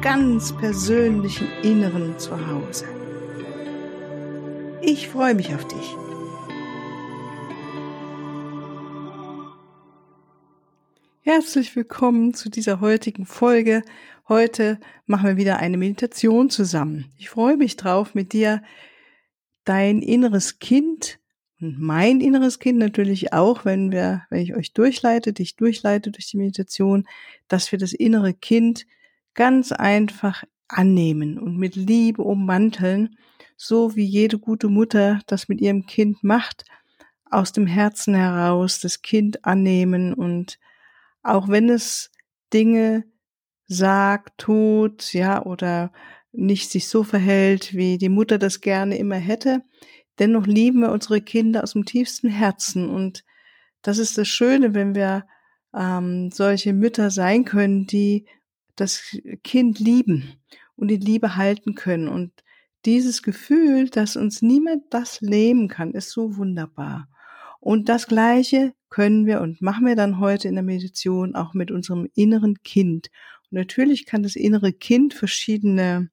ganz 0.00 0.56
persönlichen 0.56 1.48
Inneren 1.64 2.16
zu 2.18 2.30
Hause. 2.46 2.86
Ich 4.80 5.08
freue 5.08 5.34
mich 5.34 5.52
auf 5.52 5.66
dich. 5.66 5.96
Herzlich 11.22 11.74
willkommen 11.74 12.32
zu 12.32 12.48
dieser 12.48 12.80
heutigen 12.80 13.26
Folge. 13.26 13.82
Heute 14.28 14.78
machen 15.06 15.26
wir 15.26 15.36
wieder 15.36 15.58
eine 15.58 15.76
Meditation 15.76 16.48
zusammen. 16.48 17.06
Ich 17.18 17.28
freue 17.28 17.56
mich 17.56 17.74
drauf, 17.74 18.14
mit 18.14 18.32
dir 18.32 18.62
dein 19.64 20.00
inneres 20.00 20.60
Kind 20.60 21.18
und 21.60 21.80
mein 21.80 22.20
inneres 22.20 22.60
Kind 22.60 22.78
natürlich 22.78 23.32
auch, 23.32 23.64
wenn 23.64 23.90
wir, 23.90 24.22
wenn 24.30 24.42
ich 24.42 24.54
euch 24.54 24.72
durchleite, 24.72 25.32
dich 25.32 25.56
durchleite 25.56 26.12
durch 26.12 26.30
die 26.30 26.36
Meditation, 26.36 27.04
dass 27.48 27.72
wir 27.72 27.80
das 27.80 27.92
innere 27.92 28.32
Kind 28.32 28.86
ganz 29.38 29.70
einfach 29.70 30.42
annehmen 30.66 31.38
und 31.38 31.56
mit 31.58 31.76
Liebe 31.76 32.22
ummanteln, 32.22 33.16
so 33.56 33.94
wie 33.94 34.04
jede 34.04 34.36
gute 34.36 34.68
Mutter 34.68 35.20
das 35.28 35.48
mit 35.48 35.60
ihrem 35.60 35.86
Kind 35.86 36.24
macht, 36.24 36.64
aus 37.30 37.52
dem 37.52 37.68
Herzen 37.68 38.14
heraus 38.14 38.80
das 38.80 39.00
Kind 39.00 39.44
annehmen 39.44 40.12
und 40.12 40.58
auch 41.22 41.46
wenn 41.46 41.70
es 41.70 42.10
Dinge 42.52 43.04
sagt, 43.68 44.38
tut, 44.38 45.12
ja, 45.12 45.46
oder 45.46 45.92
nicht 46.32 46.68
sich 46.68 46.88
so 46.88 47.04
verhält, 47.04 47.74
wie 47.74 47.96
die 47.96 48.08
Mutter 48.08 48.38
das 48.38 48.60
gerne 48.60 48.98
immer 48.98 49.18
hätte. 49.18 49.62
Dennoch 50.18 50.48
lieben 50.48 50.80
wir 50.80 50.90
unsere 50.90 51.20
Kinder 51.20 51.62
aus 51.62 51.74
dem 51.74 51.84
tiefsten 51.84 52.28
Herzen. 52.28 52.88
Und 52.90 53.24
das 53.82 53.98
ist 53.98 54.18
das 54.18 54.26
Schöne, 54.26 54.74
wenn 54.74 54.96
wir 54.96 55.26
ähm, 55.72 56.30
solche 56.32 56.72
Mütter 56.72 57.10
sein 57.10 57.44
können, 57.44 57.86
die 57.86 58.26
das 58.80 59.16
Kind 59.44 59.78
lieben 59.78 60.34
und 60.76 60.88
die 60.88 60.96
Liebe 60.96 61.36
halten 61.36 61.74
können. 61.74 62.08
Und 62.08 62.32
dieses 62.84 63.22
Gefühl, 63.22 63.88
dass 63.88 64.16
uns 64.16 64.42
niemand 64.42 64.84
das 64.90 65.20
nehmen 65.20 65.68
kann, 65.68 65.92
ist 65.92 66.10
so 66.10 66.36
wunderbar. 66.36 67.08
Und 67.60 67.88
das 67.88 68.06
Gleiche 68.06 68.72
können 68.88 69.26
wir 69.26 69.40
und 69.40 69.60
machen 69.60 69.86
wir 69.86 69.96
dann 69.96 70.20
heute 70.20 70.48
in 70.48 70.54
der 70.54 70.64
Meditation 70.64 71.34
auch 71.34 71.54
mit 71.54 71.70
unserem 71.70 72.08
inneren 72.14 72.62
Kind. 72.62 73.10
Und 73.50 73.58
natürlich 73.58 74.06
kann 74.06 74.22
das 74.22 74.36
innere 74.36 74.72
Kind 74.72 75.12
verschiedene 75.12 76.10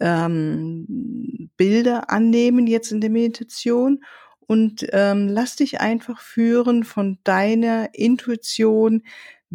ähm, 0.00 1.50
Bilder 1.56 2.10
annehmen 2.10 2.66
jetzt 2.66 2.90
in 2.90 3.00
der 3.00 3.10
Meditation 3.10 4.02
und 4.40 4.86
ähm, 4.92 5.28
lass 5.28 5.56
dich 5.56 5.80
einfach 5.80 6.20
führen 6.20 6.84
von 6.84 7.18
deiner 7.24 7.94
Intuition, 7.94 9.02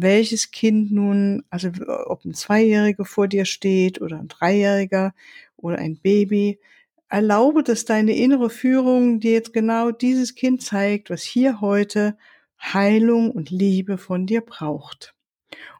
welches 0.00 0.52
Kind 0.52 0.92
nun, 0.92 1.42
also 1.50 1.70
ob 2.06 2.24
ein 2.24 2.34
Zweijähriger 2.34 3.04
vor 3.04 3.26
dir 3.26 3.44
steht 3.44 4.00
oder 4.00 4.18
ein 4.18 4.28
Dreijähriger 4.28 5.12
oder 5.56 5.78
ein 5.78 5.96
Baby, 5.96 6.60
erlaube, 7.08 7.62
dass 7.62 7.84
deine 7.84 8.16
innere 8.16 8.48
Führung 8.48 9.18
dir 9.18 9.32
jetzt 9.32 9.52
genau 9.52 9.90
dieses 9.90 10.34
Kind 10.34 10.62
zeigt, 10.62 11.10
was 11.10 11.22
hier 11.22 11.60
heute 11.60 12.16
Heilung 12.60 13.30
und 13.30 13.50
Liebe 13.50 13.98
von 13.98 14.26
dir 14.26 14.40
braucht. 14.40 15.14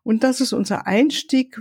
Und 0.02 0.24
das 0.24 0.40
ist 0.40 0.52
unser 0.52 0.86
Einstieg 0.86 1.60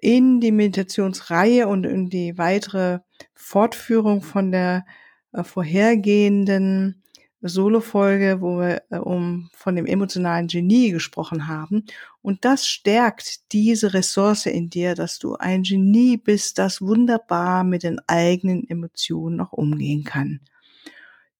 in 0.00 0.40
die 0.40 0.52
Meditationsreihe 0.52 1.66
und 1.66 1.84
in 1.84 2.08
die 2.08 2.38
weitere 2.38 3.00
Fortführung 3.32 4.22
von 4.22 4.52
der 4.52 4.84
äh, 5.32 5.42
vorhergehenden 5.42 7.02
Solo-Folge, 7.48 8.40
wo 8.40 8.58
wir 8.58 8.82
äh, 8.90 8.98
um 8.98 9.50
von 9.52 9.76
dem 9.76 9.86
emotionalen 9.86 10.46
Genie 10.46 10.90
gesprochen 10.90 11.46
haben. 11.48 11.84
Und 12.22 12.44
das 12.44 12.66
stärkt 12.66 13.52
diese 13.52 13.94
Ressource 13.94 14.46
in 14.46 14.70
dir, 14.70 14.94
dass 14.94 15.18
du 15.18 15.36
ein 15.36 15.62
Genie 15.62 16.16
bist, 16.16 16.58
das 16.58 16.80
wunderbar 16.80 17.64
mit 17.64 17.82
den 17.82 18.00
eigenen 18.06 18.68
Emotionen 18.68 19.36
noch 19.36 19.52
umgehen 19.52 20.04
kann. 20.04 20.40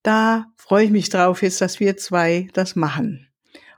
Da 0.03 0.47
freue 0.57 0.85
ich 0.85 0.91
mich 0.91 1.09
drauf 1.09 1.43
jetzt, 1.43 1.61
dass 1.61 1.81
wir 1.81 1.97
zwei 1.97 2.49
das 2.53 2.77
machen. 2.77 3.29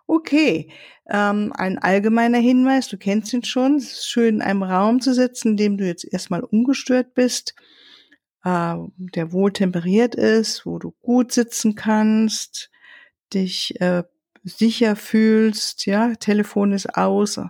Okay, 0.08 0.70
ähm, 1.08 1.52
ein 1.54 1.78
allgemeiner 1.78 2.38
Hinweis, 2.38 2.88
du 2.88 2.96
kennst 2.96 3.32
ihn 3.32 3.44
schon, 3.44 3.76
es 3.76 3.92
ist 3.92 4.08
schön 4.08 4.36
in 4.36 4.42
einem 4.42 4.62
Raum 4.62 5.00
zu 5.00 5.14
sitzen, 5.14 5.50
in 5.50 5.56
dem 5.56 5.76
du 5.78 5.86
jetzt 5.86 6.04
erstmal 6.04 6.42
ungestört 6.42 7.14
bist, 7.14 7.54
äh, 8.46 8.76
der 8.96 9.32
wohl 9.32 9.52
temperiert 9.52 10.14
ist, 10.14 10.64
wo 10.64 10.78
du 10.78 10.92
gut 11.02 11.32
sitzen 11.32 11.74
kannst, 11.74 12.70
dich 13.34 13.80
äh, 13.80 14.04
sicher 14.44 14.94
fühlst, 14.94 15.84
ja, 15.86 16.14
Telefon 16.14 16.70
ist 16.70 16.96
aus 16.96 17.40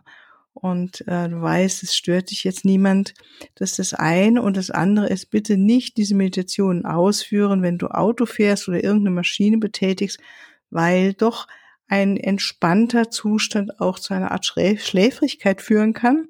und 0.54 1.06
äh, 1.06 1.28
du 1.28 1.42
weißt, 1.42 1.82
es 1.82 1.94
stört 1.94 2.30
dich 2.30 2.44
jetzt 2.44 2.64
niemand. 2.64 3.12
Das 3.56 3.72
ist 3.72 3.92
das 3.92 3.94
eine 3.94 4.40
und 4.40 4.56
das 4.56 4.70
andere 4.70 5.08
ist 5.08 5.26
bitte 5.26 5.58
nicht 5.58 5.98
diese 5.98 6.14
Meditation 6.14 6.86
ausführen, 6.86 7.60
wenn 7.60 7.76
du 7.76 7.88
Auto 7.88 8.24
fährst 8.24 8.66
oder 8.66 8.82
irgendeine 8.82 9.14
Maschine 9.16 9.58
betätigst, 9.58 10.18
weil 10.70 11.12
doch 11.12 11.46
ein 11.88 12.16
entspannter 12.16 13.10
Zustand 13.10 13.80
auch 13.80 13.98
zu 13.98 14.14
einer 14.14 14.30
Art 14.30 14.46
Schläfrigkeit 14.46 15.60
führen 15.60 15.92
kann. 15.92 16.26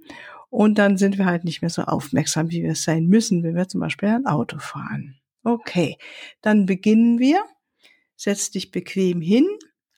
Und 0.49 0.79
dann 0.79 0.97
sind 0.97 1.19
wir 1.19 1.27
halt 1.27 1.45
nicht 1.45 1.63
mehr 1.63 1.71
so 1.71 1.83
aufmerksam, 1.83 2.51
wie 2.51 2.63
wir 2.63 2.73
es 2.73 2.85
sein 2.85 3.07
müssen, 3.07 3.43
wenn 3.43 3.57
wir 3.57 3.69
zum 3.69 3.81
Beispiel 3.81 4.09
ein 4.09 4.27
Auto 4.27 4.59
fahren. 4.59 5.17
Okay, 5.43 5.97
dann 6.41 6.67
beginnen 6.67 7.19
wir. 7.19 7.43
Setz 8.17 8.51
dich 8.51 8.71
bequem 8.71 9.21
hin 9.21 9.47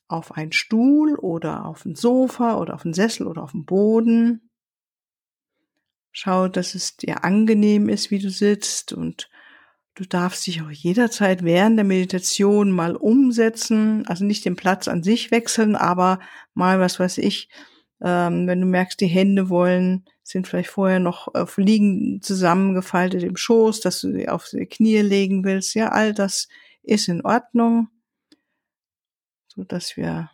auf 0.09 0.32
einen 0.32 0.53
Stuhl 0.53 1.14
oder 1.16 1.66
auf 1.66 1.84
ein 1.84 1.94
Sofa 1.94 2.59
oder 2.59 2.75
auf 2.75 2.84
einen 2.84 2.94
Sessel 2.94 3.26
oder 3.26 3.42
auf 3.42 3.53
den 3.53 3.64
Boden. 3.64 4.50
Schau, 6.10 6.48
dass 6.48 6.75
es 6.75 6.97
dir 6.97 7.25
angenehm 7.25 7.88
ist, 7.88 8.10
wie 8.10 8.19
du 8.19 8.30
sitzt 8.30 8.92
und 8.92 9.30
Du 9.98 10.04
darfst 10.04 10.47
dich 10.47 10.62
auch 10.62 10.70
jederzeit 10.70 11.42
während 11.42 11.76
der 11.76 11.84
Meditation 11.84 12.70
mal 12.70 12.94
umsetzen, 12.94 14.06
also 14.06 14.25
nicht 14.25 14.44
den 14.44 14.54
Platz 14.54 14.86
an 14.86 15.03
sich 15.03 15.32
wechseln, 15.32 15.75
aber 15.75 16.20
mal, 16.54 16.78
was 16.78 17.00
weiß 17.00 17.19
ich, 17.19 17.48
ähm, 18.00 18.47
wenn 18.47 18.60
du 18.60 18.66
merkst, 18.69 19.00
die 19.00 19.09
Hände 19.09 19.48
wollen, 19.48 20.04
sind 20.28 20.47
vielleicht 20.47 20.69
vorher 20.69 21.00
noch 21.00 21.34
auf 21.34 21.56
liegen 21.56 22.21
zusammengefaltet 22.21 23.22
im 23.22 23.37
Schoß, 23.37 23.81
dass 23.81 24.03
du 24.03 24.12
sie 24.12 24.28
auf 24.28 24.47
die 24.50 24.66
Knie 24.66 24.99
legen 24.99 25.43
willst. 25.43 25.75
Ja, 25.75 25.89
all 25.89 26.12
das 26.12 26.49
ist 26.83 27.09
in 27.09 27.25
Ordnung, 27.25 27.89
so 29.47 29.65
dass 29.65 29.97
wir 29.97 30.31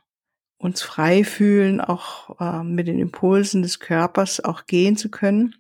uns 0.59 0.83
frei 0.83 1.23
fühlen, 1.23 1.81
auch 1.81 2.41
äh, 2.41 2.65
mit 2.65 2.89
den 2.89 2.99
Impulsen 2.99 3.63
des 3.63 3.79
Körpers 3.79 4.41
auch 4.41 4.67
gehen 4.67 4.97
zu 4.97 5.11
können. 5.11 5.55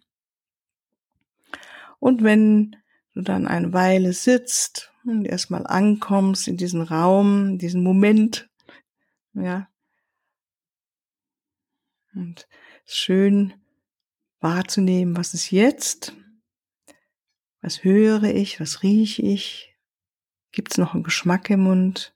Und 2.01 2.25
wenn 2.25 2.77
du 3.15 3.23
dann 3.23 3.47
eine 3.47 3.73
Weile 3.73 4.13
sitzt 4.13 4.93
und 5.05 5.27
erstmal 5.27 5.65
ankommst 5.67 6.49
in 6.49 6.57
diesen 6.57 6.83
Raum, 6.83 7.51
in 7.51 7.59
diesen 7.59 7.85
Moment, 7.85 8.51
ja. 9.35 9.69
Und 12.15 12.49
schön 12.85 13.55
wahrzunehmen, 14.45 15.17
was 15.17 15.35
ist 15.35 15.51
jetzt? 15.51 16.15
Was 17.61 17.83
höre 17.83 18.23
ich? 18.23 18.61
Was 18.61 18.85
rieche 18.85 19.23
ich? 19.23 19.75
Gibt 20.53 20.71
es 20.71 20.79
noch 20.79 20.95
einen 20.95 21.03
Geschmack 21.03 21.51
im 21.51 21.65
Mund? 21.65 22.15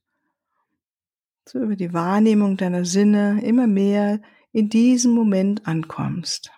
So 1.45 1.59
über 1.59 1.75
die 1.75 1.93
Wahrnehmung 1.93 2.57
deiner 2.57 2.85
Sinne 2.85 3.43
immer 3.43 3.67
mehr 3.67 4.21
in 4.53 4.69
diesem 4.69 5.13
Moment 5.13 5.67
ankommst. 5.67 6.53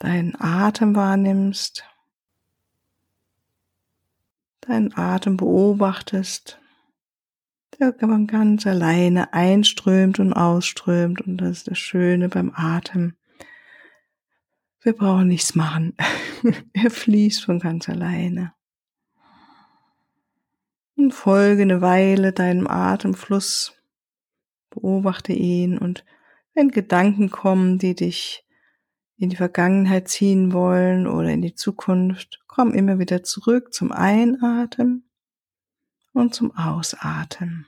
deinen 0.00 0.34
Atem 0.40 0.96
wahrnimmst, 0.96 1.84
deinen 4.62 4.96
Atem 4.96 5.36
beobachtest, 5.36 6.59
der 7.80 8.26
ganz 8.26 8.66
alleine 8.66 9.32
einströmt 9.32 10.18
und 10.20 10.34
ausströmt 10.34 11.22
und 11.22 11.38
das 11.38 11.58
ist 11.58 11.68
das 11.68 11.78
Schöne 11.78 12.28
beim 12.28 12.52
Atem. 12.54 13.14
Wir 14.82 14.92
brauchen 14.92 15.28
nichts 15.28 15.54
machen. 15.54 15.96
er 16.74 16.90
fließt 16.90 17.44
von 17.44 17.58
ganz 17.58 17.88
alleine. 17.88 18.52
Und 20.96 21.12
folge 21.12 21.62
eine 21.62 21.80
Weile 21.80 22.32
deinem 22.32 22.66
Atemfluss, 22.66 23.72
beobachte 24.68 25.32
ihn 25.32 25.78
und 25.78 26.04
wenn 26.52 26.68
Gedanken 26.68 27.30
kommen, 27.30 27.78
die 27.78 27.94
dich 27.94 28.44
in 29.16 29.30
die 29.30 29.36
Vergangenheit 29.36 30.08
ziehen 30.08 30.52
wollen 30.52 31.06
oder 31.06 31.30
in 31.30 31.40
die 31.40 31.54
Zukunft, 31.54 32.40
komm 32.46 32.74
immer 32.74 32.98
wieder 32.98 33.22
zurück 33.22 33.72
zum 33.72 33.92
Einatmen 33.92 35.09
und 36.12 36.34
zum 36.34 36.56
Ausatmen. 36.56 37.66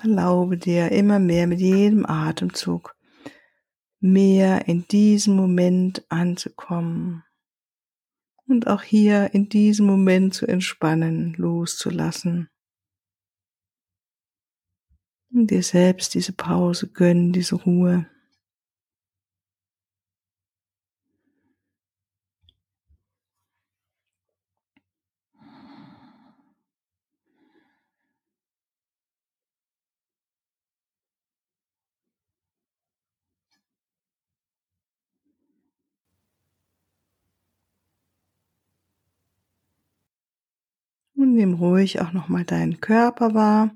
Erlaube 0.00 0.56
dir 0.56 0.90
immer 0.90 1.18
mehr 1.18 1.46
mit 1.46 1.60
jedem 1.60 2.06
Atemzug 2.06 2.96
mehr 4.02 4.66
in 4.66 4.86
diesem 4.88 5.36
Moment 5.36 6.04
anzukommen 6.08 7.22
und 8.48 8.66
auch 8.66 8.82
hier 8.82 9.32
in 9.32 9.48
diesem 9.48 9.86
Moment 9.86 10.34
zu 10.34 10.46
entspannen, 10.46 11.34
loszulassen. 11.34 12.50
Und 15.30 15.50
dir 15.50 15.62
selbst 15.62 16.14
diese 16.14 16.32
Pause 16.32 16.88
gönnen, 16.88 17.32
diese 17.32 17.54
Ruhe. 17.54 18.06
Nimm 41.34 41.54
ruhig 41.54 41.98
auch 42.02 42.12
nochmal 42.12 42.44
deinen 42.44 42.80
Körper 42.80 43.32
wahr. 43.32 43.74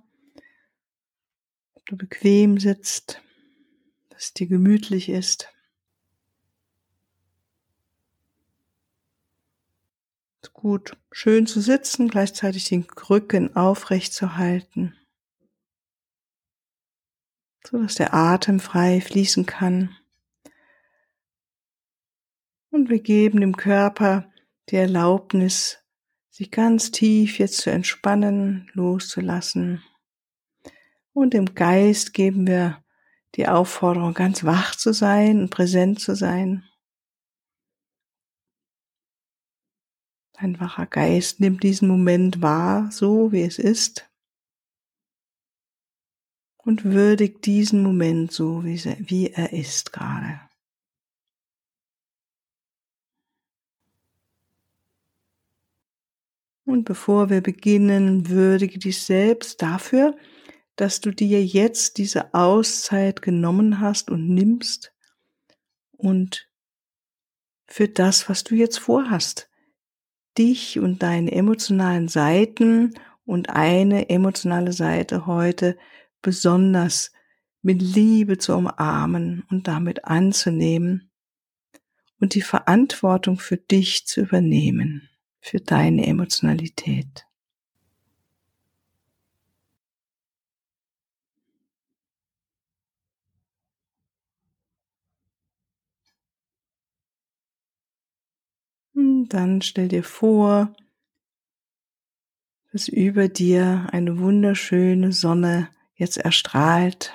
Ob 1.73 1.87
du 1.87 1.97
bequem 1.97 2.59
sitzt, 2.61 3.23
dass 4.11 4.25
es 4.25 4.35
dir 4.35 4.47
gemütlich 4.47 5.09
ist. 5.09 5.49
ist 10.43 10.53
gut, 10.53 10.97
schön 11.11 11.47
zu 11.47 11.63
sitzen, 11.63 12.09
gleichzeitig 12.09 12.69
den 12.69 12.87
Rücken 13.09 13.57
aufrecht 13.57 14.13
zu 14.13 14.37
halten, 14.37 14.95
so 17.67 17.79
dass 17.79 17.95
der 17.95 18.13
Atem 18.13 18.61
frei 18.61 19.01
fließen 19.01 19.47
kann. 19.47 19.97
Und 22.71 22.91
wir 22.91 23.01
geben 23.01 23.41
dem 23.41 23.57
Körper 23.57 24.31
die 24.69 24.77
Erlaubnis, 24.77 25.79
sich 26.37 26.51
ganz 26.51 26.91
tief 26.91 27.39
jetzt 27.39 27.63
zu 27.63 27.71
entspannen, 27.71 28.71
loszulassen. 28.75 29.83
Und 31.15 31.33
dem 31.33 31.55
Geist 31.55 32.13
geben 32.13 32.47
wir 32.47 32.85
die 33.37 33.49
Aufforderung, 33.49 34.13
ganz 34.13 34.45
wach 34.45 34.77
zu 34.77 34.93
sein 34.93 35.41
und 35.41 35.49
präsent 35.49 35.99
zu 35.99 36.15
sein. 36.15 36.69
Ein 40.35 40.61
wacher 40.61 40.85
Geist 40.85 41.41
nimmt 41.41 41.63
diesen 41.63 41.89
Moment 41.89 42.43
wahr, 42.43 42.91
so 42.93 43.33
wie 43.33 43.41
es 43.41 43.59
ist, 43.59 44.07
und 46.59 46.85
würdigt 46.85 47.47
diesen 47.47 47.83
Moment 47.83 48.31
so, 48.31 48.63
wie 48.63 49.31
er 49.31 49.55
ist 49.55 49.91
gerade. 49.91 50.39
Und 56.67 56.85
bevor 56.85 57.31
wir 57.31 57.43
beginnen, 57.43 58.29
würdige 58.29 58.81
dich 58.81 59.01
selbst 59.01 59.63
dafür, 59.63 60.17
dass 60.75 61.01
du 61.01 61.13
dir 61.13 61.43
jetzt 61.45 61.97
diese 61.97 62.35
Auszeit 62.35 63.23
genommen 63.23 63.81
hast 63.81 64.11
und 64.11 64.29
nimmst 64.29 64.93
und 65.93 66.51
für 67.69 67.89
das, 67.89 68.29
was 68.29 68.43
du 68.43 68.57
jetzt 68.57 68.81
vorhast, 68.81 69.49
dich 70.37 70.81
und 70.81 71.03
deine 71.05 71.33
emotionalen 71.33 72.09
Seiten 72.09 72.95
und 73.25 73.49
eine 73.51 74.11
emotionale 74.11 74.73
Seite 74.73 75.27
heute 75.27 75.79
besonders 76.21 77.13
mit 77.63 77.81
Liebe 77.81 78.39
zu 78.39 78.55
umarmen 78.55 79.45
und 79.51 79.69
damit 79.69 80.05
anzunehmen 80.05 81.13
und 82.19 82.35
die 82.35 82.43
Verantwortung 82.43 83.39
für 83.39 83.57
dich 83.57 84.05
zu 84.07 84.23
übernehmen 84.23 85.09
für 85.47 85.61
deine 85.61 86.05
Emotionalität. 86.05 87.25
Und 98.93 99.29
dann 99.29 99.63
stell 99.63 99.87
dir 99.87 100.03
vor, 100.03 100.75
dass 102.73 102.89
über 102.89 103.29
dir 103.29 103.87
eine 103.93 104.19
wunderschöne 104.19 105.13
Sonne 105.13 105.69
jetzt 105.95 106.17
erstrahlt. 106.17 107.15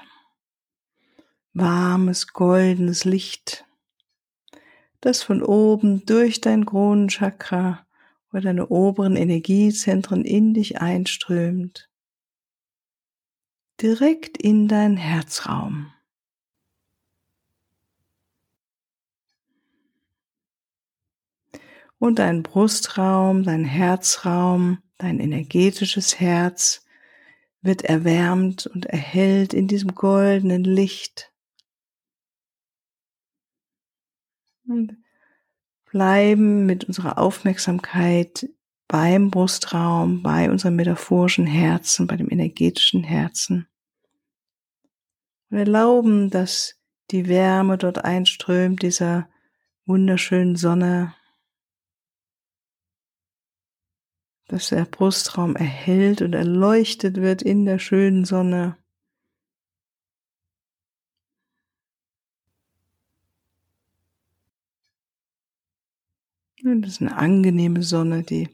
Warmes, 1.54 2.30
goldenes 2.30 3.04
Licht, 3.04 3.66
das 5.01 5.22
von 5.22 5.44
oben 5.44 6.06
durch 6.06 6.39
dein 6.39 6.66
Kronenchakra 6.66 7.86
wo 8.31 8.39
deine 8.39 8.68
oberen 8.68 9.16
Energiezentren 9.16 10.24
in 10.24 10.54
dich 10.54 10.81
einströmt, 10.81 11.89
direkt 13.81 14.38
in 14.38 14.68
deinen 14.68 14.98
Herzraum. 14.98 15.92
Und 22.00 22.18
dein 22.18 22.42
Brustraum, 22.42 23.44
dein 23.44 23.63
Herzraum, 23.63 24.80
dein 24.98 25.19
energetisches 25.19 26.19
Herz 26.19 26.83
wird 27.62 27.83
erwärmt 27.83 28.66
und 28.66 28.88
erhellt 28.88 29.54
in 29.54 29.68
diesem 29.68 29.94
goldenen 29.94 30.63
Licht. 30.63 31.31
Und 34.68 34.98
bleiben 35.91 36.65
mit 36.65 36.85
unserer 36.85 37.17
Aufmerksamkeit 37.17 38.49
beim 38.88 39.29
Brustraum, 39.29 40.23
bei 40.23 40.49
unserem 40.49 40.77
metaphorischen 40.77 41.45
Herzen, 41.45 42.07
bei 42.07 42.15
dem 42.15 42.29
energetischen 42.29 43.03
Herzen. 43.03 43.68
Und 45.49 45.57
erlauben, 45.57 46.30
dass 46.30 46.80
die 47.11 47.27
Wärme 47.27 47.77
dort 47.77 48.04
einströmt, 48.06 48.81
dieser 48.81 49.30
wunderschönen 49.85 50.56
Sonne, 50.56 51.13
dass 54.47 54.69
der 54.69 54.85
Brustraum 54.85 55.56
erhellt 55.57 56.21
und 56.21 56.33
erleuchtet 56.33 57.18
wird 57.18 57.42
in 57.42 57.66
der 57.66 57.80
schönen 57.80 58.23
Sonne. 58.23 58.77
Das 66.63 66.94
ist 66.94 67.01
eine 67.01 67.18
angenehme 67.18 67.81
Sonne, 67.81 68.23
die 68.23 68.47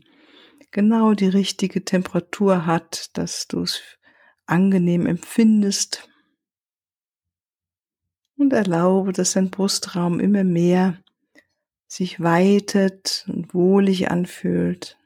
genau 0.72 1.14
die 1.14 1.28
richtige 1.28 1.84
Temperatur 1.84 2.66
hat, 2.66 3.18
dass 3.18 3.48
du 3.48 3.64
es 3.64 3.82
angenehm 4.46 5.06
empfindest. 5.06 6.10
Und 8.38 8.54
erlaube, 8.54 9.14
dass 9.14 9.34
dein 9.34 9.50
Brustraum 9.50 10.20
immer 10.20 10.44
mehr 10.44 11.04
sich 11.88 12.22
weitet 12.22 13.26
und 13.28 13.54
wohlig 13.54 14.12
anfühlt. 14.12 14.98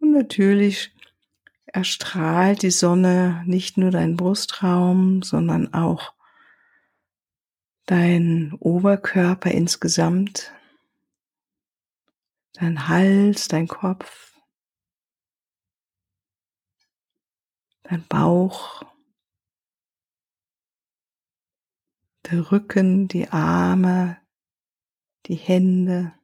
Und 0.00 0.12
natürlich 0.12 0.92
erstrahlt 1.72 2.62
die 2.62 2.70
Sonne 2.70 3.42
nicht 3.46 3.76
nur 3.76 3.90
deinen 3.90 4.16
Brustraum, 4.16 5.22
sondern 5.22 5.72
auch 5.72 6.14
dein 7.86 8.52
Oberkörper 8.60 9.50
insgesamt, 9.50 10.52
dein 12.54 12.88
Hals, 12.88 13.48
dein 13.48 13.68
Kopf, 13.68 14.36
dein 17.82 18.06
Bauch, 18.06 18.82
der 22.30 22.52
Rücken, 22.52 23.08
die 23.08 23.28
Arme, 23.28 24.18
die 25.26 25.34
Hände. 25.34 26.14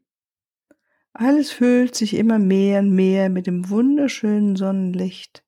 Alles 1.19 1.51
füllt 1.51 1.95
sich 1.95 2.13
immer 2.13 2.39
mehr 2.39 2.81
und 2.81 2.95
mehr 2.95 3.31
mit 3.31 3.47
dem 3.47 3.71
wunderschönen 3.71 4.55
Sonnenlicht. 4.55 5.43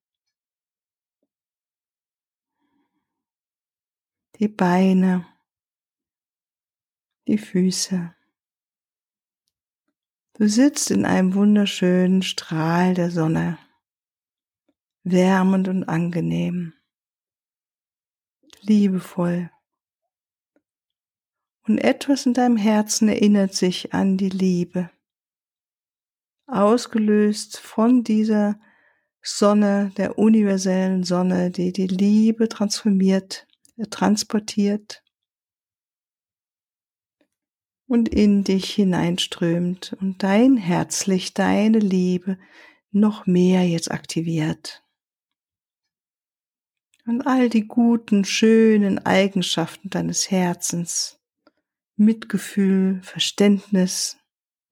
Die 4.39 4.49
Beine, 4.49 5.27
die 7.27 7.37
Füße, 7.37 8.15
Du 10.39 10.49
sitzt 10.49 10.93
in 10.93 11.05
einem 11.05 11.35
wunderschönen 11.35 12.23
Strahl 12.23 12.95
der 12.95 13.11
Sonne, 13.11 13.59
wärmend 15.03 15.67
und 15.67 15.83
angenehm, 15.83 16.75
liebevoll. 18.61 19.51
Und 21.67 21.79
etwas 21.79 22.25
in 22.25 22.35
deinem 22.35 22.57
Herzen 22.57 23.09
erinnert 23.09 23.53
sich 23.53 23.93
an 23.93 24.17
die 24.17 24.29
Liebe, 24.29 24.91
ausgelöst 26.49 27.59
von 27.59 28.03
dieser 28.03 28.59
Sonne, 29.23 29.93
der 29.97 30.19
universellen 30.19 31.05
Sonne, 31.05 31.51
die 31.51 31.73
die 31.73 31.87
Liebe 31.87 32.49
transformiert, 32.49 33.47
äh, 33.77 33.87
transportiert 33.87 35.05
und 37.87 38.09
in 38.09 38.45
dich 38.45 38.71
hineinströmt 38.71 39.97
und 40.01 40.23
dein 40.23 40.57
Herzlicht, 40.57 41.39
deine 41.39 41.79
Liebe 41.79 42.39
noch 42.91 43.27
mehr 43.27 43.67
jetzt 43.67 43.91
aktiviert. 43.91 44.83
Und 47.07 47.27
all 47.27 47.49
die 47.49 47.67
guten, 47.67 48.25
schönen 48.25 48.99
Eigenschaften 48.99 49.89
deines 49.89 50.31
Herzens, 50.31 51.19
Mitgefühl, 51.97 53.01
Verständnis, 53.03 54.19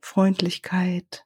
Freundlichkeit, 0.00 1.25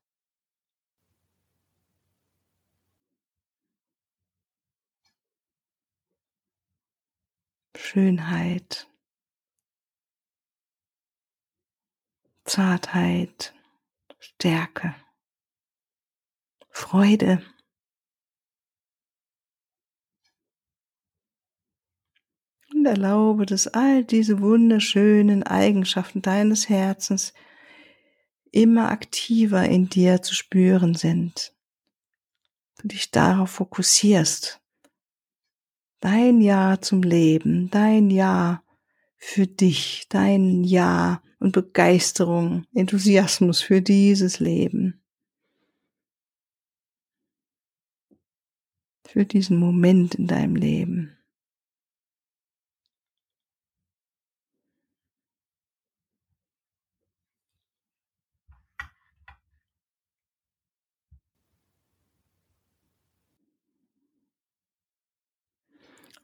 Schönheit, 7.83 8.89
Zartheit, 12.45 13.53
Stärke, 14.21 14.95
Freude. 16.69 17.43
Und 22.73 22.87
erlaube, 22.87 23.45
dass 23.45 23.67
all 23.67 24.05
diese 24.05 24.41
wunderschönen 24.41 25.43
Eigenschaften 25.43 26.23
deines 26.23 26.69
Herzens 26.69 27.35
immer 28.53 28.91
aktiver 28.91 29.65
in 29.65 29.89
dir 29.89 30.23
zu 30.23 30.35
spüren 30.35 30.95
sind. 30.95 31.57
Du 32.79 32.89
dich 32.89 33.11
darauf 33.11 33.51
fokussierst. 33.51 34.60
Dein 36.01 36.41
Ja 36.41 36.81
zum 36.81 37.03
Leben, 37.03 37.71
dein 37.71 38.11
Ja 38.11 38.63
für 39.19 39.47
dich, 39.47 40.07
dein 40.09 40.65
Ja 40.65 41.23
und 41.39 41.53
Begeisterung, 41.53 42.65
Enthusiasmus 42.75 43.61
für 43.61 43.83
dieses 43.83 44.41
Leben. 44.41 45.03
Für 49.07 49.27
diesen 49.27 49.59
Moment 49.59 50.15
in 50.15 50.27
deinem 50.27 50.57
Leben. 50.57 51.20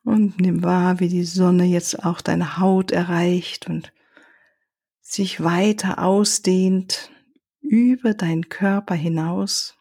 Und 0.06 0.40
nimm 0.40 0.62
wahr, 0.62 1.00
wie 1.00 1.08
die 1.08 1.24
Sonne 1.24 1.64
jetzt 1.64 2.04
auch 2.04 2.20
deine 2.20 2.58
Haut 2.58 2.92
erreicht 2.92 3.68
und 3.68 3.92
sich 5.00 5.42
weiter 5.42 6.00
ausdehnt 6.00 7.10
über 7.60 8.14
deinen 8.14 8.48
Körper 8.48 8.94
hinaus, 8.94 9.76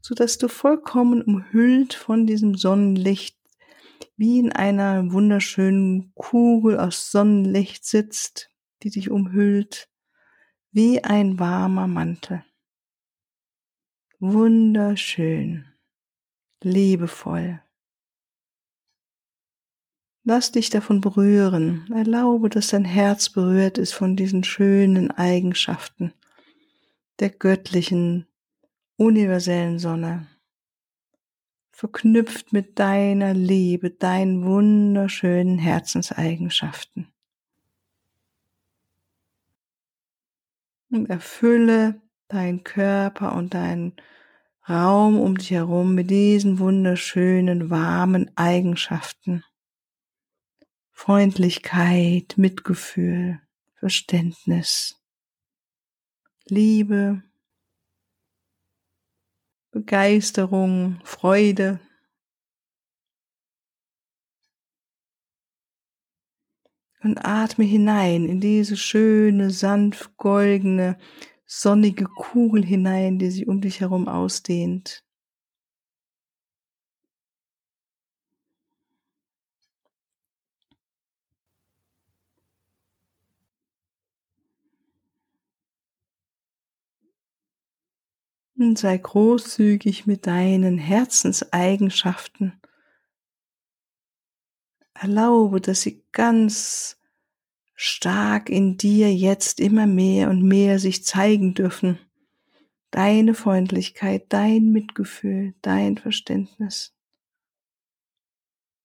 so 0.00 0.14
dass 0.14 0.38
du 0.38 0.48
vollkommen 0.48 1.20
umhüllt 1.20 1.92
von 1.92 2.26
diesem 2.26 2.54
Sonnenlicht 2.54 3.38
wie 4.16 4.38
in 4.38 4.50
einer 4.50 5.12
wunderschönen 5.12 6.14
Kugel 6.14 6.80
aus 6.80 7.10
Sonnenlicht 7.10 7.84
sitzt, 7.84 8.50
die 8.82 8.88
dich 8.88 9.10
umhüllt, 9.10 9.90
wie 10.70 11.04
ein 11.04 11.38
warmer 11.38 11.86
Mantel. 11.86 12.46
Wunderschön, 14.20 15.66
liebevoll. 16.62 17.60
Lass 20.28 20.50
dich 20.50 20.70
davon 20.70 21.00
berühren. 21.00 21.88
Erlaube, 21.94 22.50
dass 22.50 22.70
dein 22.70 22.84
Herz 22.84 23.30
berührt 23.30 23.78
ist 23.78 23.92
von 23.92 24.16
diesen 24.16 24.42
schönen 24.42 25.12
Eigenschaften 25.12 26.12
der 27.20 27.30
göttlichen, 27.30 28.26
universellen 28.96 29.78
Sonne. 29.78 30.26
Verknüpft 31.70 32.52
mit 32.52 32.76
deiner 32.80 33.34
Liebe, 33.34 33.90
deinen 33.90 34.44
wunderschönen 34.44 35.58
Herzenseigenschaften. 35.58 37.06
Und 40.90 41.08
erfülle 41.08 42.02
deinen 42.26 42.64
Körper 42.64 43.36
und 43.36 43.54
deinen 43.54 43.92
Raum 44.68 45.20
um 45.20 45.38
dich 45.38 45.52
herum 45.52 45.94
mit 45.94 46.10
diesen 46.10 46.58
wunderschönen, 46.58 47.70
warmen 47.70 48.36
Eigenschaften. 48.36 49.44
Freundlichkeit, 50.98 52.38
Mitgefühl, 52.38 53.38
Verständnis, 53.74 54.98
Liebe, 56.46 57.22
Begeisterung, 59.72 60.98
Freude. 61.04 61.80
Und 67.02 67.18
atme 67.18 67.66
hinein 67.66 68.24
in 68.24 68.40
diese 68.40 68.78
schöne, 68.78 69.50
sanft 69.50 70.16
goldene, 70.16 70.96
sonnige 71.44 72.06
Kugel 72.06 72.64
hinein, 72.64 73.18
die 73.18 73.30
sich 73.30 73.46
um 73.46 73.60
dich 73.60 73.80
herum 73.80 74.08
ausdehnt. 74.08 75.05
Und 88.58 88.78
sei 88.78 88.96
großzügig 88.96 90.06
mit 90.06 90.26
deinen 90.26 90.78
Herzenseigenschaften. 90.78 92.58
Erlaube, 94.94 95.60
dass 95.60 95.82
sie 95.82 96.02
ganz 96.12 96.98
stark 97.74 98.48
in 98.48 98.78
dir 98.78 99.14
jetzt 99.14 99.60
immer 99.60 99.86
mehr 99.86 100.30
und 100.30 100.42
mehr 100.42 100.78
sich 100.78 101.04
zeigen 101.04 101.52
dürfen. 101.52 101.98
Deine 102.90 103.34
Freundlichkeit, 103.34 104.24
dein 104.30 104.72
Mitgefühl, 104.72 105.54
dein 105.60 105.98
Verständnis. 105.98 106.96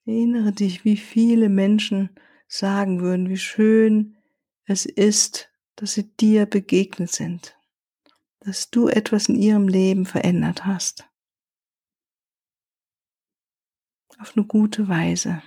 Erinnere 0.05 0.51
dich, 0.51 0.83
wie 0.83 0.97
viele 0.97 1.47
Menschen 1.47 2.09
sagen 2.49 2.99
würden, 2.99 3.29
wie 3.29 3.37
schön 3.37 4.17
es 4.65 4.85
ist, 4.85 5.49
dass 5.77 5.93
sie 5.93 6.11
dir 6.17 6.45
begegnet 6.45 7.11
sind 7.11 7.55
dass 8.41 8.69
du 8.69 8.87
etwas 8.87 9.29
in 9.29 9.35
ihrem 9.35 9.67
Leben 9.67 10.05
verändert 10.05 10.65
hast. 10.65 11.07
Auf 14.19 14.35
eine 14.35 14.45
gute 14.45 14.87
Weise. 14.87 15.41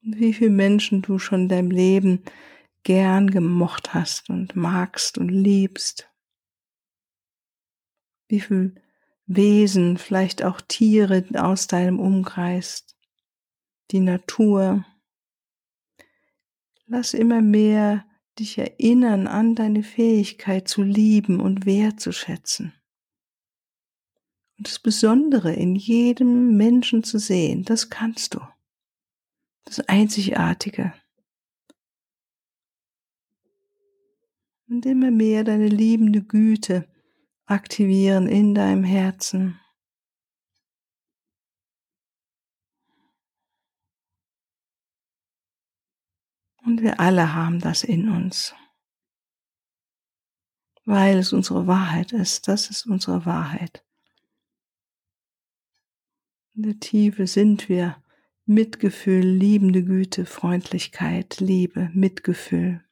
Wie 0.00 0.34
viele 0.34 0.50
Menschen 0.50 1.00
du 1.00 1.18
schon 1.18 1.42
in 1.42 1.48
deinem 1.48 1.70
Leben 1.70 2.24
gern 2.82 3.30
gemocht 3.30 3.94
hast 3.94 4.28
und 4.28 4.54
magst 4.54 5.18
und 5.18 5.28
liebst. 5.28 6.10
Wie 8.28 8.40
viel 8.40 8.74
Wesen, 9.26 9.96
vielleicht 9.96 10.42
auch 10.44 10.60
Tiere 10.60 11.24
aus 11.34 11.66
deinem 11.66 11.98
Umkreis, 11.98 12.86
die 13.90 14.00
Natur, 14.00 14.84
Lass 16.86 17.14
immer 17.14 17.40
mehr 17.40 18.06
dich 18.38 18.58
erinnern 18.58 19.26
an 19.26 19.54
deine 19.54 19.82
Fähigkeit 19.82 20.68
zu 20.68 20.82
lieben 20.82 21.40
und 21.40 21.66
wertzuschätzen. 21.66 22.74
Und 24.58 24.68
das 24.68 24.78
Besondere 24.78 25.52
in 25.52 25.74
jedem 25.74 26.56
Menschen 26.56 27.02
zu 27.02 27.18
sehen, 27.18 27.64
das 27.64 27.90
kannst 27.90 28.34
du. 28.34 28.40
Das 29.64 29.80
Einzigartige. 29.80 30.92
Und 34.68 34.86
immer 34.86 35.10
mehr 35.10 35.44
deine 35.44 35.68
liebende 35.68 36.22
Güte 36.22 36.88
aktivieren 37.46 38.26
in 38.26 38.54
deinem 38.54 38.84
Herzen. 38.84 39.60
Und 46.64 46.80
wir 46.80 46.98
alle 46.98 47.34
haben 47.34 47.60
das 47.60 47.84
in 47.84 48.08
uns. 48.08 48.54
Weil 50.86 51.18
es 51.18 51.32
unsere 51.32 51.66
Wahrheit 51.66 52.12
ist. 52.12 52.48
Das 52.48 52.70
ist 52.70 52.86
unsere 52.86 53.26
Wahrheit. 53.26 53.84
In 56.54 56.62
der 56.62 56.78
Tiefe 56.80 57.26
sind 57.26 57.68
wir 57.68 57.96
Mitgefühl, 58.46 59.24
liebende 59.26 59.82
Güte, 59.82 60.24
Freundlichkeit, 60.26 61.40
Liebe, 61.40 61.90
Mitgefühl. 61.94 62.82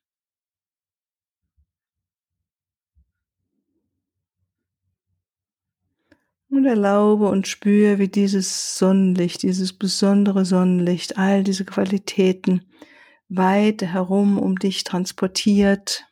Und 6.49 6.67
erlaube 6.67 7.29
und 7.29 7.49
spüre, 7.49 7.99
wie 7.99 8.09
dieses 8.09 8.77
Sonnenlicht, 8.77 9.43
dieses 9.43 9.73
besondere 9.73 10.45
Sonnenlicht, 10.45 11.17
all 11.17 11.45
diese 11.45 11.65
Qualitäten 11.65 12.67
weit 13.37 13.83
herum 13.83 14.39
um 14.39 14.59
dich 14.59 14.85
transportiert, 14.85 16.07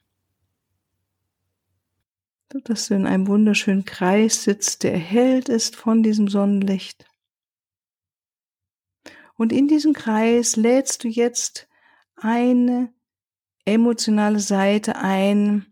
dass 2.64 2.88
du 2.88 2.94
in 2.94 3.06
einem 3.06 3.28
wunderschönen 3.28 3.84
Kreis 3.84 4.44
sitzt, 4.44 4.82
der 4.82 4.92
erhellt 4.92 5.48
ist 5.48 5.76
von 5.76 6.02
diesem 6.02 6.28
Sonnenlicht. 6.28 7.06
Und 9.36 9.52
in 9.52 9.68
diesem 9.68 9.92
Kreis 9.92 10.56
lädst 10.56 11.04
du 11.04 11.08
jetzt 11.08 11.68
eine 12.16 12.92
emotionale 13.64 14.40
Seite 14.40 14.96
ein, 14.96 15.66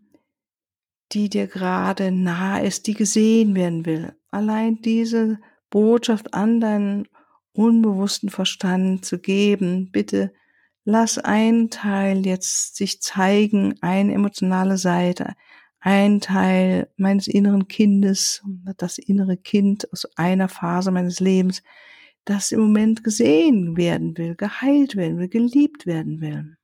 die 1.11 1.29
dir 1.29 1.47
gerade 1.47 2.11
nahe 2.11 2.65
ist, 2.65 2.87
die 2.87 2.93
gesehen 2.93 3.55
werden 3.55 3.85
will. 3.85 4.15
Allein 4.31 4.81
diese 4.81 5.39
Botschaft 5.69 6.33
an 6.33 6.61
deinen 6.61 7.07
unbewussten 7.51 8.29
Verstand 8.29 9.05
zu 9.05 9.19
geben, 9.19 9.91
bitte 9.91 10.33
lass 10.89 11.19
ein 11.19 11.69
Teil 11.69 12.25
jetzt 12.25 12.75
sich 12.75 12.99
zeigen, 12.99 13.75
eine 13.81 14.13
emotionale 14.13 14.77
Seite, 14.77 15.35
ein 15.79 16.19
Teil 16.19 16.89
meines 16.97 17.27
inneren 17.27 17.67
Kindes, 17.67 18.41
das 18.77 18.97
innere 18.97 19.37
Kind 19.37 19.91
aus 19.93 20.05
einer 20.17 20.49
Phase 20.49 20.89
meines 20.91 21.19
Lebens, 21.19 21.61
das 22.25 22.51
im 22.51 22.61
Moment 22.61 23.03
gesehen 23.03 23.77
werden 23.77 24.17
will, 24.17 24.35
geheilt 24.35 24.95
werden 24.95 25.19
will, 25.19 25.29
geliebt 25.29 25.85
werden 25.85 26.21
will. 26.21 26.57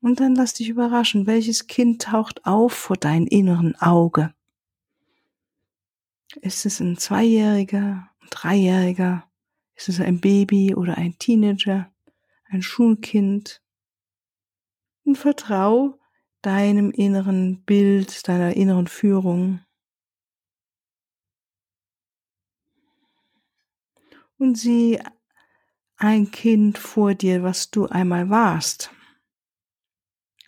Und 0.00 0.18
dann 0.18 0.34
lass 0.34 0.54
dich 0.54 0.68
überraschen, 0.68 1.26
welches 1.26 1.68
Kind 1.68 2.02
taucht 2.02 2.44
auf 2.44 2.72
vor 2.72 2.96
deinem 2.96 3.26
inneren 3.26 3.76
Auge. 3.76 4.34
Ist 6.42 6.66
es 6.66 6.80
ein 6.80 6.98
Zweijähriger, 6.98 8.10
ein 8.20 8.28
Dreijähriger? 8.30 9.24
Ist 9.76 9.88
es 9.88 10.00
ein 10.00 10.20
Baby 10.20 10.74
oder 10.74 10.98
ein 10.98 11.18
Teenager, 11.18 11.90
ein 12.44 12.62
Schulkind? 12.62 13.62
Und 15.04 15.16
vertrau 15.16 15.98
deinem 16.42 16.90
inneren 16.90 17.62
Bild, 17.64 18.26
deiner 18.28 18.54
inneren 18.56 18.86
Führung. 18.86 19.60
Und 24.38 24.56
sieh 24.56 25.00
ein 25.96 26.30
Kind 26.30 26.78
vor 26.78 27.14
dir, 27.14 27.42
was 27.42 27.70
du 27.70 27.86
einmal 27.86 28.28
warst. 28.30 28.90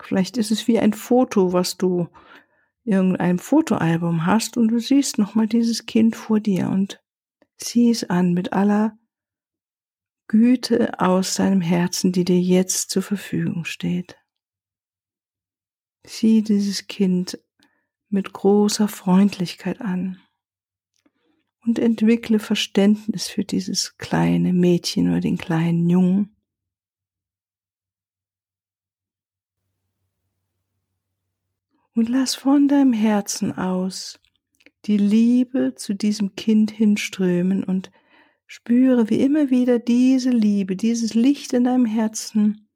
Vielleicht 0.03 0.37
ist 0.37 0.51
es 0.51 0.69
wie 0.69 0.79
ein 0.79 0.93
Foto, 0.93 1.53
was 1.53 1.77
du 1.77 2.09
irgendeinem 2.85 3.39
Fotoalbum 3.39 4.27
hast 4.27 4.57
und 4.57 4.69
du 4.69 4.79
siehst 4.79 5.19
nochmal 5.19 5.47
dieses 5.47 5.87
Kind 5.87 6.15
vor 6.15 6.41
dir 6.41 6.69
und 6.69 7.03
sieh 7.57 7.91
es 7.91 8.09
an 8.09 8.33
mit 8.33 8.53
aller 8.53 8.97
Güte 10.29 10.99
aus 11.01 11.35
deinem 11.35 11.61
Herzen, 11.61 12.13
die 12.13 12.25
dir 12.25 12.41
jetzt 12.41 12.91
zur 12.91 13.03
Verfügung 13.03 13.65
steht. 13.65 14.17
Sieh 16.05 16.43
dieses 16.43 16.87
Kind 16.87 17.39
mit 18.09 18.33
großer 18.33 18.89
Freundlichkeit 18.89 19.81
an 19.81 20.21
und 21.65 21.79
entwickle 21.79 22.39
Verständnis 22.39 23.29
für 23.29 23.45
dieses 23.45 23.99
kleine 23.99 24.53
Mädchen 24.53 25.09
oder 25.11 25.21
den 25.21 25.39
kleinen 25.39 25.89
Jungen 25.89 26.37
und 31.95 32.09
lass 32.09 32.35
von 32.35 32.69
deinem 32.69 32.93
Herzen 32.93 33.57
aus 33.57 34.21
die 34.85 34.99
Liebe 34.99 35.75
zu 35.75 35.95
diesem 35.95 36.37
Kind 36.37 36.71
hinströmen 36.71 37.65
und 37.65 37.91
spüre, 38.47 39.11
wie 39.11 39.21
immer 39.21 39.51
wieder 39.51 39.79
diese 39.79 40.31
Liebe, 40.31 40.77
dieses 40.77 41.15
Licht 41.15 41.53
in 41.53 41.65
deinem 41.65 41.87
Herzen 41.87 42.69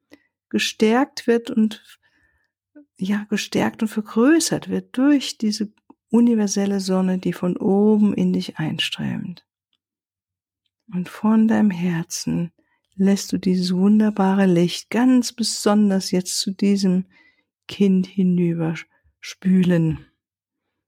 gestärkt 0.49 1.27
wird 1.27 1.51
und 1.51 1.99
ja, 2.97 3.25
gestärkt 3.31 3.83
und 3.83 3.89
vergrößert 3.89 4.69
wird 4.69 4.97
durch 4.97 5.39
diese 5.39 5.73
universelle 6.11 6.81
Sonne, 6.81 7.19
die 7.19 7.33
von 7.33 7.57
oben 7.57 8.13
in 8.15 8.33
dich 8.33 8.59
einströmt. 8.59 9.47
Und 10.93 11.09
von 11.09 11.47
deinem 11.49 11.71
Herzen 11.71 12.53
lässt 12.97 13.33
du 13.33 13.39
dieses 13.39 13.73
wunderbare 13.73 14.47
Licht 14.47 14.91
ganz 14.91 15.33
besonders 15.33 16.11
jetzt 16.11 16.41
zu 16.41 16.51
diesem 16.51 17.07
Kind 17.69 18.07
hinüber 18.07 18.75
spülen. 19.21 20.05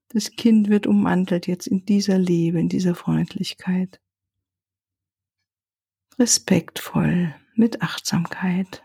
Das 0.09 0.31
Kind 0.31 0.69
wird 0.69 0.85
ummantelt 0.85 1.47
jetzt 1.47 1.65
in 1.65 1.85
dieser 1.85 2.19
Liebe, 2.19 2.59
in 2.59 2.69
dieser 2.69 2.93
Freundlichkeit. 2.93 4.02
Respektvoll, 6.19 7.35
mit 7.55 7.81
Achtsamkeit. 7.81 8.83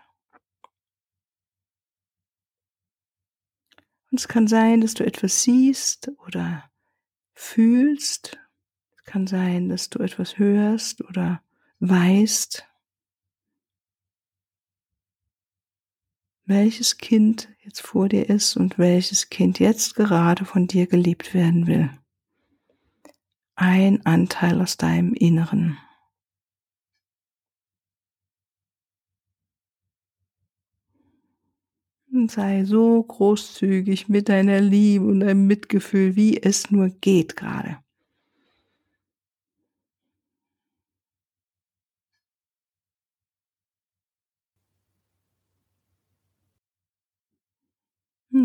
Und 4.11 4.19
es 4.21 4.29
kann 4.29 4.47
sein, 4.47 4.81
dass 4.81 4.95
du 4.95 5.05
etwas 5.05 5.43
siehst 5.43 6.11
oder 6.27 6.71
fühlst. 7.35 8.39
Es 8.97 9.05
kann 9.05 9.27
sein, 9.27 9.69
dass 9.69 9.91
du 9.91 9.99
etwas 10.01 10.39
hörst 10.39 11.03
oder 11.03 11.43
weißt. 11.81 12.69
welches 16.49 16.97
Kind 16.97 17.51
jetzt 17.63 17.83
vor 17.83 18.09
dir 18.09 18.31
ist 18.31 18.57
und 18.57 18.79
welches 18.79 19.29
Kind 19.29 19.59
jetzt 19.59 19.95
gerade 19.95 20.47
von 20.47 20.67
dir 20.67 20.87
geliebt 20.87 21.35
werden 21.35 21.67
will. 21.67 21.91
Ein 23.55 24.05
Anteil 24.07 24.63
aus 24.63 24.79
deinem 24.79 25.13
Inneren. 25.13 25.77
Sei 32.27 32.65
so 32.65 33.01
großzügig 33.05 34.09
mit 34.09 34.29
deiner 34.29 34.61
Liebe 34.61 35.05
und 35.05 35.21
deinem 35.21 35.47
Mitgefühl, 35.47 36.17
wie 36.17 36.43
es 36.43 36.73
nur 36.73 36.89
geht 36.89 37.37
gerade. 37.37 37.79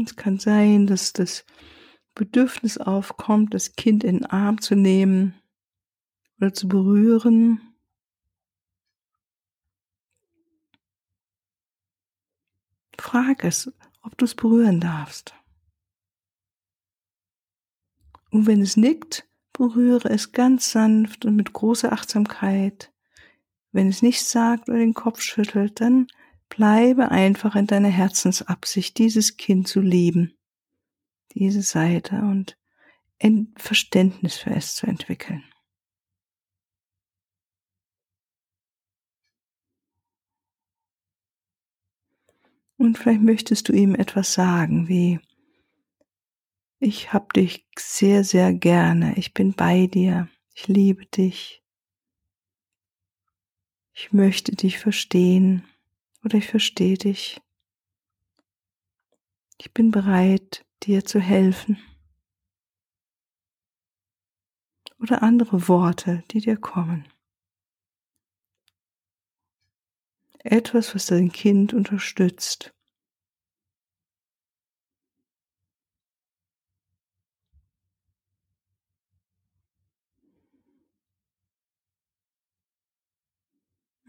Es 0.01 0.15
kann 0.15 0.39
sein, 0.39 0.87
dass 0.87 1.13
das 1.13 1.45
Bedürfnis 2.15 2.77
aufkommt, 2.77 3.53
das 3.53 3.75
Kind 3.75 4.03
in 4.03 4.19
den 4.19 4.25
Arm 4.25 4.61
zu 4.61 4.75
nehmen 4.75 5.33
oder 6.39 6.53
zu 6.53 6.67
berühren. 6.67 7.72
Frag 13.13 13.43
es, 13.43 13.71
ob 14.01 14.17
du 14.17 14.25
es 14.25 14.33
berühren 14.33 14.79
darfst. 14.79 15.35
Und 18.31 18.47
wenn 18.47 18.59
es 18.59 18.75
nickt, 18.75 19.27
berühre 19.51 20.09
es 20.09 20.31
ganz 20.31 20.71
sanft 20.71 21.23
und 21.23 21.35
mit 21.35 21.53
großer 21.53 21.93
Achtsamkeit. 21.93 22.91
Wenn 23.71 23.87
es 23.87 24.01
nichts 24.01 24.31
sagt 24.31 24.67
oder 24.67 24.79
den 24.79 24.95
Kopf 24.95 25.21
schüttelt, 25.21 25.79
dann 25.79 26.07
Bleibe 26.49 27.11
einfach 27.11 27.55
in 27.55 27.67
deiner 27.67 27.89
Herzensabsicht, 27.89 28.97
dieses 28.97 29.37
Kind 29.37 29.67
zu 29.67 29.79
lieben, 29.79 30.33
diese 31.35 31.61
Seite 31.61 32.15
und 32.15 32.57
ein 33.21 33.53
Verständnis 33.57 34.37
für 34.37 34.49
es 34.49 34.73
zu 34.73 34.87
entwickeln. 34.87 35.43
Und 42.83 42.97
vielleicht 42.97 43.21
möchtest 43.21 43.69
du 43.69 43.73
ihm 43.73 43.95
etwas 43.95 44.33
sagen, 44.33 44.89
wie 44.89 45.21
ich 46.79 47.13
hab 47.13 47.31
dich 47.31 47.65
sehr, 47.79 48.25
sehr 48.25 48.53
gerne, 48.53 49.17
ich 49.17 49.33
bin 49.33 49.53
bei 49.53 49.87
dir, 49.87 50.27
ich 50.53 50.67
liebe 50.67 51.05
dich, 51.05 51.63
ich 53.93 54.11
möchte 54.11 54.53
dich 54.53 54.79
verstehen 54.79 55.63
oder 56.25 56.37
ich 56.37 56.47
verstehe 56.47 56.97
dich. 56.97 57.39
Ich 59.57 59.71
bin 59.71 59.91
bereit, 59.91 60.65
dir 60.83 61.05
zu 61.05 61.21
helfen. 61.21 61.77
Oder 64.99 65.23
andere 65.23 65.69
Worte, 65.69 66.25
die 66.31 66.41
dir 66.41 66.57
kommen. 66.57 67.07
Etwas, 70.43 70.95
was 70.95 71.05
dein 71.07 71.31
Kind 71.31 71.73
unterstützt. 71.73 72.73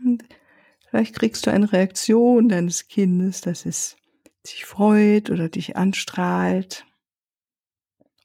Und 0.05 0.25
vielleicht 0.89 1.17
kriegst 1.19 1.47
du 1.47 1.51
eine 1.51 1.73
Reaktion 1.73 2.49
deines 2.49 2.89
Kindes, 2.89 3.41
dass 3.41 3.67
es 3.67 3.97
sich 4.45 4.65
freut 4.65 5.31
oder 5.31 5.49
dich 5.49 5.77
anstrahlt 5.77 6.85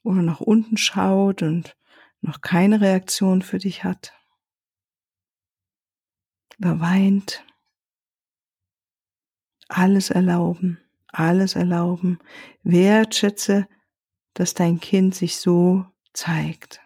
oder 0.02 0.22
nach 0.22 0.40
unten 0.40 0.76
schaut 0.76 1.42
und 1.42 1.76
noch 2.20 2.40
keine 2.42 2.80
Reaktion 2.80 3.42
für 3.42 3.58
dich 3.58 3.84
hat 3.84 4.12
oder 6.58 6.80
weint. 6.80 7.44
Alles 9.72 10.10
erlauben, 10.10 10.80
alles 11.06 11.54
erlauben. 11.54 12.18
Wertschätze, 12.64 13.68
dass 14.34 14.52
dein 14.54 14.80
Kind 14.80 15.14
sich 15.14 15.36
so 15.36 15.86
zeigt. 16.12 16.80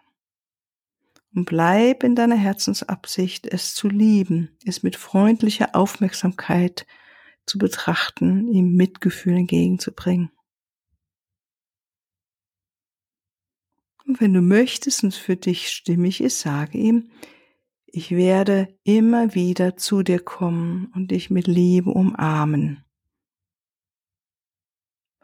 Und 1.35 1.47
bleib 1.47 2.05
in 2.05 2.15
deiner 2.15 2.37
Herzensabsicht, 2.37 3.47
es 3.47 3.75
zu 3.75 3.89
lieben, 3.89 4.51
es 4.67 4.83
mit 4.83 4.97
freundlicher 4.97 5.75
Aufmerksamkeit 5.75 6.87
zu 7.47 7.57
betrachten, 7.57 8.49
ihm 8.49 8.75
Mitgefühl 8.75 9.39
entgegenzubringen. 9.39 10.31
Und 14.05 14.21
wenn 14.21 14.35
du 14.35 14.43
möchtest 14.43 15.05
und 15.05 15.15
es 15.15 15.17
für 15.17 15.37
dich 15.37 15.71
stimmig 15.71 16.21
ist, 16.21 16.41
sage 16.41 16.77
ihm, 16.77 17.11
ich 17.95 18.11
werde 18.11 18.77
immer 18.83 19.37
wieder 19.37 19.77
zu 19.77 20.03
dir 20.03 20.19
kommen 20.19 20.91
und 20.97 21.13
dich 21.13 21.31
mit 21.31 21.47
Liebe 21.47 21.91
umarmen. 21.91 22.85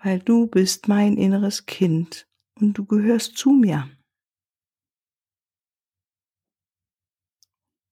Weil 0.01 0.21
du 0.21 0.47
bist 0.47 0.87
mein 0.87 1.17
inneres 1.17 1.67
Kind 1.67 2.29
und 2.55 2.79
du 2.79 2.85
gehörst 2.85 3.37
zu 3.37 3.51
mir. 3.51 3.91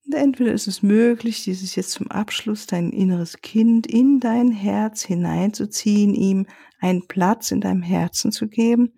Und 0.06 0.14
entweder 0.14 0.52
ist 0.52 0.68
es 0.68 0.80
möglich, 0.80 1.42
dieses 1.42 1.74
jetzt 1.74 1.90
zum 1.90 2.08
Abschluss 2.12 2.66
dein 2.66 2.90
inneres 2.90 3.38
Kind 3.38 3.84
in 3.88 4.20
dein 4.20 4.52
Herz 4.52 5.02
hineinzuziehen, 5.02 6.14
ihm 6.14 6.46
einen 6.78 7.08
Platz 7.08 7.50
in 7.50 7.60
deinem 7.60 7.82
Herzen 7.82 8.30
zu 8.30 8.46
geben, 8.46 8.96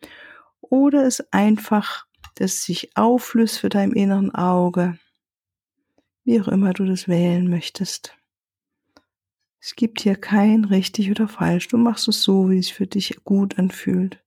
oder 0.61 1.07
es 1.07 1.21
einfach, 1.33 2.07
dass 2.35 2.53
es 2.53 2.65
sich 2.65 2.95
auflöst 2.99 3.61
für 3.61 3.71
dein 3.71 3.93
inneren 3.93 4.33
Auge, 4.35 4.99
wie 6.31 6.41
auch 6.41 6.47
immer 6.47 6.73
du 6.73 6.85
das 6.85 7.09
wählen 7.09 7.51
möchtest. 7.51 8.17
Es 9.59 9.75
gibt 9.75 10.01
hier 10.01 10.15
kein 10.15 10.65
richtig 10.65 11.11
oder 11.11 11.27
falsch. 11.27 11.67
Du 11.67 11.77
machst 11.77 12.07
es 12.07 12.23
so, 12.23 12.51
wie 12.51 12.59
es 12.59 12.71
für 12.71 12.87
dich 12.87 13.25
gut 13.25 13.59
anfühlt. 13.59 14.23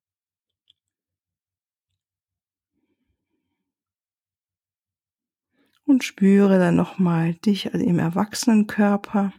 Und 5.86 6.04
spüre 6.04 6.60
dann 6.60 6.76
nochmal 6.76 7.36
dich 7.36 7.68
im 7.68 8.00
Erwachsenenkörper, 8.00 9.32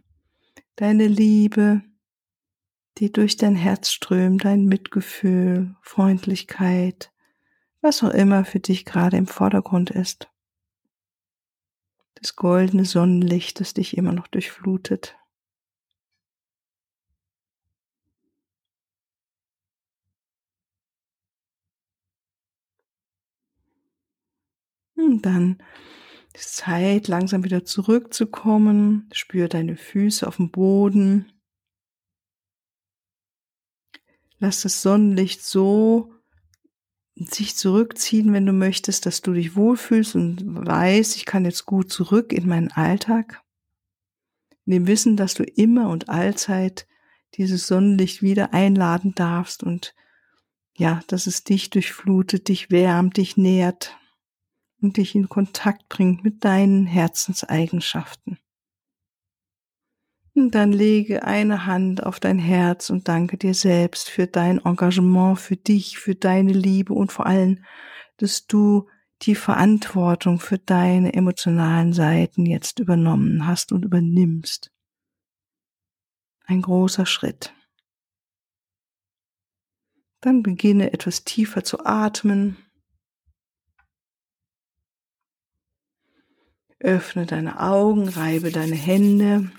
deine 0.76 1.06
Liebe, 1.06 1.82
die 2.96 3.12
durch 3.12 3.36
dein 3.36 3.56
Herz 3.56 3.90
strömt, 3.90 4.46
dein 4.46 4.64
Mitgefühl, 4.64 5.76
Freundlichkeit, 5.82 7.12
was 7.82 8.02
auch 8.02 8.14
immer 8.14 8.46
für 8.46 8.60
dich 8.60 8.86
gerade 8.86 9.18
im 9.18 9.26
Vordergrund 9.26 9.90
ist. 9.90 10.30
Das 12.24 12.36
goldene 12.36 12.86
Sonnenlicht, 12.86 13.60
das 13.60 13.74
dich 13.74 13.98
immer 13.98 14.12
noch 14.12 14.26
durchflutet. 14.28 15.14
Und 24.96 25.20
dann 25.26 25.58
ist 26.32 26.56
Zeit, 26.56 27.08
langsam 27.08 27.44
wieder 27.44 27.66
zurückzukommen. 27.66 29.10
Spür 29.12 29.48
deine 29.48 29.76
Füße 29.76 30.26
auf 30.26 30.36
dem 30.36 30.50
Boden. 30.50 31.30
Lass 34.38 34.62
das 34.62 34.80
Sonnenlicht 34.80 35.42
so 35.42 36.13
sich 37.16 37.56
zurückziehen, 37.56 38.32
wenn 38.32 38.46
du 38.46 38.52
möchtest, 38.52 39.06
dass 39.06 39.22
du 39.22 39.32
dich 39.32 39.54
wohlfühlst 39.54 40.16
und 40.16 40.42
weißt, 40.44 41.16
ich 41.16 41.24
kann 41.24 41.44
jetzt 41.44 41.64
gut 41.64 41.90
zurück 41.90 42.32
in 42.32 42.48
meinen 42.48 42.72
Alltag. 42.72 43.42
In 44.66 44.72
dem 44.72 44.86
Wissen, 44.86 45.16
dass 45.16 45.34
du 45.34 45.44
immer 45.44 45.90
und 45.90 46.08
allzeit 46.08 46.86
dieses 47.34 47.66
Sonnenlicht 47.66 48.22
wieder 48.22 48.52
einladen 48.52 49.14
darfst 49.14 49.62
und 49.62 49.94
ja, 50.76 51.02
dass 51.06 51.26
es 51.26 51.44
dich 51.44 51.70
durchflutet, 51.70 52.48
dich 52.48 52.70
wärmt, 52.70 53.16
dich 53.16 53.36
nährt 53.36 53.96
und 54.80 54.96
dich 54.96 55.14
in 55.14 55.28
Kontakt 55.28 55.88
bringt 55.88 56.24
mit 56.24 56.44
deinen 56.44 56.86
Herzenseigenschaften. 56.86 58.38
Dann 60.36 60.72
lege 60.72 61.22
eine 61.22 61.64
Hand 61.64 62.04
auf 62.04 62.18
dein 62.18 62.40
Herz 62.40 62.90
und 62.90 63.06
danke 63.06 63.38
dir 63.38 63.54
selbst 63.54 64.10
für 64.10 64.26
dein 64.26 64.58
Engagement, 64.58 65.38
für 65.38 65.56
dich, 65.56 65.98
für 65.98 66.16
deine 66.16 66.52
Liebe 66.52 66.92
und 66.92 67.12
vor 67.12 67.26
allem, 67.26 67.64
dass 68.16 68.48
du 68.48 68.88
die 69.22 69.36
Verantwortung 69.36 70.40
für 70.40 70.58
deine 70.58 71.14
emotionalen 71.14 71.92
Seiten 71.92 72.46
jetzt 72.46 72.80
übernommen 72.80 73.46
hast 73.46 73.70
und 73.70 73.84
übernimmst. 73.84 74.72
Ein 76.46 76.62
großer 76.62 77.06
Schritt. 77.06 77.54
Dann 80.20 80.42
beginne 80.42 80.92
etwas 80.92 81.22
tiefer 81.22 81.62
zu 81.62 81.86
atmen. 81.86 82.56
Öffne 86.80 87.24
deine 87.24 87.60
Augen, 87.60 88.08
reibe 88.08 88.50
deine 88.50 88.74
Hände 88.74 89.52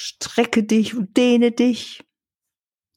strecke 0.00 0.62
dich 0.64 0.94
und 0.94 1.16
dehne 1.16 1.52
dich 1.52 2.02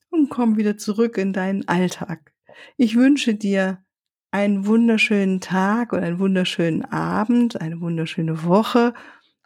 und 0.10 0.30
komm 0.30 0.56
wieder 0.58 0.78
zurück 0.78 1.18
in 1.18 1.34
deinen 1.34 1.68
Alltag. 1.68 2.34
Ich 2.78 2.96
wünsche 2.96 3.36
dir 3.36 3.84
einen 4.32 4.66
wunderschönen 4.66 5.42
Tag 5.42 5.92
und 5.92 6.00
einen 6.00 6.20
wunderschönen 6.20 6.86
Abend, 6.86 7.60
eine 7.60 7.82
wunderschöne 7.82 8.46
Woche. 8.46 8.94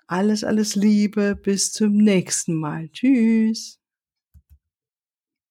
Alles, 0.06 0.44
alles 0.44 0.76
Liebe. 0.76 1.36
Bis 1.36 1.72
zum 1.72 1.98
nächsten 1.98 2.54
Mal. 2.54 2.90
Tschüss. 2.90 3.80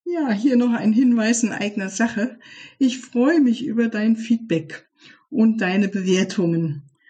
Ja, 0.04 0.30
hier 0.30 0.56
noch 0.56 0.72
ein 0.72 0.92
Hinweis 0.92 1.42
in 1.42 1.50
eigener 1.50 1.88
Sache. 1.88 2.38
Ich 2.78 3.00
freue 3.00 3.40
mich 3.40 3.66
über 3.66 3.88
dein 3.88 4.16
Feedback 4.16 4.88
und 5.28 5.60
deine 5.60 5.88
Bewertungen 5.88 6.88